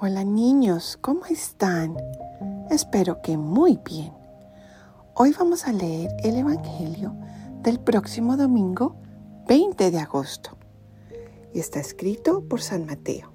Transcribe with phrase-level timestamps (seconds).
[0.00, 1.96] Hola niños, ¿cómo están?
[2.70, 4.12] Espero que muy bien.
[5.14, 7.16] Hoy vamos a leer el Evangelio
[7.64, 8.94] del próximo domingo
[9.48, 10.56] 20 de agosto
[11.52, 13.32] y está escrito por San Mateo.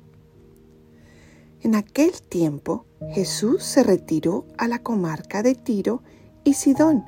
[1.59, 6.01] En aquel tiempo Jesús se retiró a la comarca de Tiro
[6.45, 7.03] y Sidón.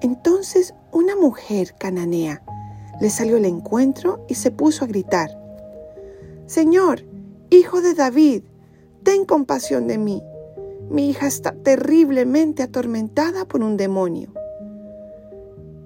[0.00, 2.42] Entonces una mujer cananea
[2.98, 5.38] le salió al encuentro y se puso a gritar,
[6.46, 7.04] Señor,
[7.50, 8.42] Hijo de David,
[9.02, 10.22] ten compasión de mí.
[10.90, 14.32] Mi hija está terriblemente atormentada por un demonio.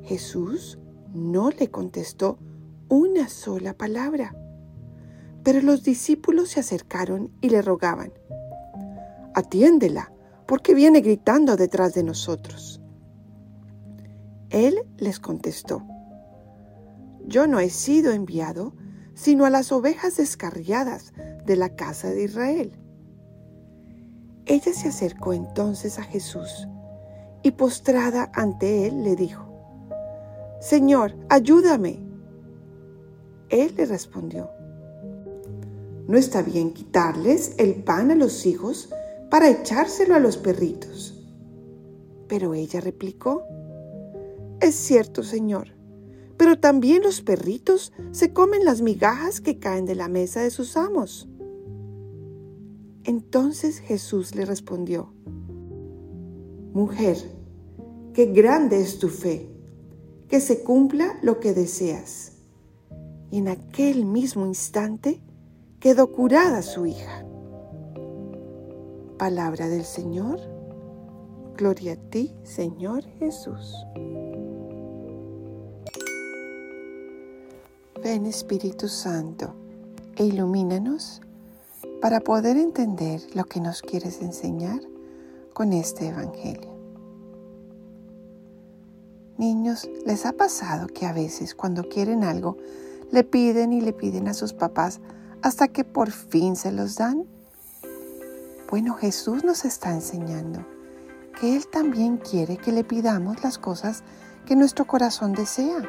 [0.02, 0.78] Jesús
[1.12, 2.38] no le contestó
[2.88, 4.34] una sola palabra,
[5.42, 8.12] pero los discípulos se acercaron y le rogaban,
[9.34, 10.12] atiéndela,
[10.46, 12.80] porque viene gritando detrás de nosotros.
[14.50, 15.82] Él les contestó,
[17.26, 18.74] yo no he sido enviado
[19.14, 21.12] sino a las ovejas descarriadas
[21.44, 22.78] de la casa de Israel.
[24.46, 26.66] Ella se acercó entonces a Jesús
[27.42, 29.46] y postrada ante él le dijo,
[30.60, 32.00] Señor, ayúdame.
[33.48, 34.50] Él le respondió,
[36.06, 38.92] No está bien quitarles el pan a los hijos
[39.30, 41.20] para echárselo a los perritos.
[42.28, 43.44] Pero ella replicó,
[44.60, 45.68] Es cierto, Señor,
[46.36, 50.76] pero también los perritos se comen las migajas que caen de la mesa de sus
[50.76, 51.28] amos.
[53.05, 55.12] Entonces Jesús le respondió,
[56.72, 57.17] Mujer,
[58.14, 59.50] qué grande es tu fe,
[60.28, 62.33] que se cumpla lo que deseas.
[63.31, 65.20] Y en aquel mismo instante
[65.81, 67.27] quedó curada su hija.
[69.19, 70.41] Palabra del Señor.
[71.56, 73.75] Gloria a ti, Señor Jesús.
[78.03, 79.55] Ven Espíritu Santo
[80.16, 81.20] e ilumínanos
[82.03, 84.81] para poder entender lo que nos quieres enseñar
[85.55, 86.77] con este Evangelio.
[89.38, 92.56] Niños, ¿les ha pasado que a veces cuando quieren algo
[93.12, 95.00] le piden y le piden a sus papás
[95.43, 97.25] hasta que por fin se los dan?
[98.69, 100.66] Bueno, Jesús nos está enseñando
[101.41, 104.03] que Él también quiere que le pidamos las cosas
[104.44, 105.88] que nuestro corazón desea.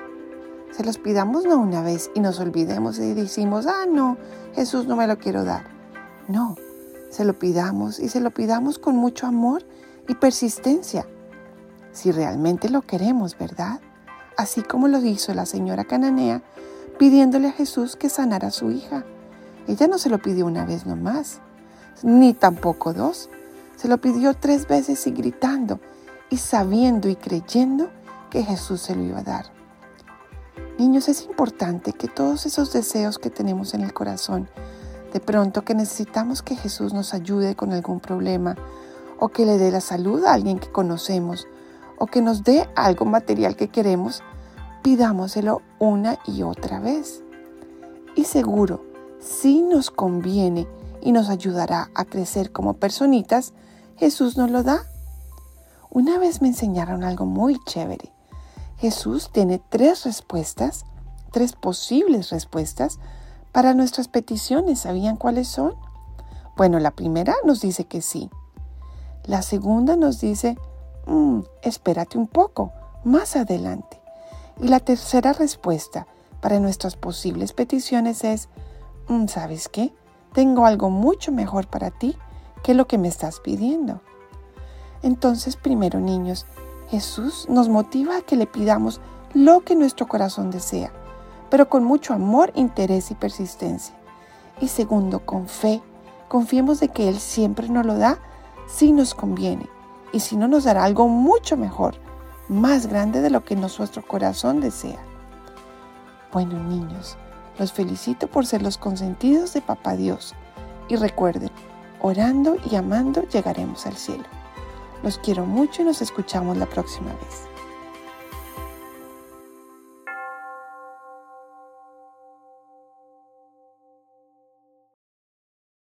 [0.69, 4.17] Se los pidamos no una vez y nos olvidemos y decimos, ah, no,
[4.53, 5.72] Jesús no me lo quiero dar.
[6.27, 6.55] No,
[7.09, 9.63] se lo pidamos y se lo pidamos con mucho amor
[10.07, 11.05] y persistencia.
[11.91, 13.81] Si realmente lo queremos, ¿verdad?
[14.37, 16.41] Así como lo hizo la señora cananea
[16.97, 19.03] pidiéndole a Jesús que sanara a su hija.
[19.67, 21.39] Ella no se lo pidió una vez nomás,
[22.01, 23.29] ni tampoco dos.
[23.75, 25.79] Se lo pidió tres veces y gritando
[26.29, 27.89] y sabiendo y creyendo
[28.29, 29.45] que Jesús se lo iba a dar.
[30.79, 34.49] Niños, es importante que todos esos deseos que tenemos en el corazón
[35.13, 38.55] de pronto que necesitamos que Jesús nos ayude con algún problema
[39.19, 41.47] o que le dé la salud a alguien que conocemos
[41.99, 44.23] o que nos dé algo material que queremos,
[44.81, 47.23] pidámoselo una y otra vez.
[48.15, 48.83] Y seguro,
[49.19, 50.67] si nos conviene
[50.99, 53.53] y nos ayudará a crecer como personitas,
[53.97, 54.81] Jesús nos lo da.
[55.91, 58.11] Una vez me enseñaron algo muy chévere.
[58.77, 60.85] Jesús tiene tres respuestas,
[61.31, 62.97] tres posibles respuestas
[63.53, 64.79] para nuestras peticiones.
[64.79, 65.75] ¿Sabían cuáles son?
[66.57, 68.29] Bueno, la primera nos dice que sí.
[69.23, 70.57] La segunda nos dice,
[71.05, 72.73] mm, espérate un poco,
[73.05, 74.01] más adelante.
[74.59, 76.07] Y la tercera respuesta
[76.41, 78.49] para nuestras posibles peticiones es,
[79.07, 79.93] mm, ¿sabes qué?
[80.33, 82.17] Tengo algo mucho mejor para ti
[82.63, 84.01] que lo que me estás pidiendo.
[85.03, 86.45] Entonces, primero, niños,
[86.89, 88.99] Jesús nos motiva a que le pidamos
[89.33, 90.91] lo que nuestro corazón desea
[91.53, 93.93] pero con mucho amor, interés y persistencia.
[94.59, 95.83] Y segundo, con fe.
[96.27, 98.17] Confiemos de que Él siempre nos lo da
[98.65, 99.69] si nos conviene
[100.11, 101.93] y si no nos dará algo mucho mejor,
[102.49, 104.97] más grande de lo que nuestro corazón desea.
[106.31, 107.19] Bueno, niños,
[107.59, 110.33] los felicito por ser los consentidos de Papá Dios.
[110.87, 111.51] Y recuerden,
[112.01, 114.25] orando y amando llegaremos al cielo.
[115.03, 117.52] Los quiero mucho y nos escuchamos la próxima vez.